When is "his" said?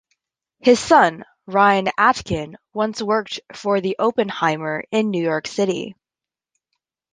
0.61-0.79